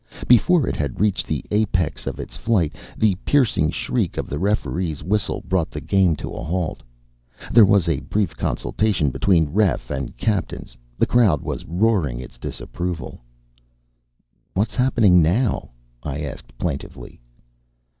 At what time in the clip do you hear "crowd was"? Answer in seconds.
11.05-11.65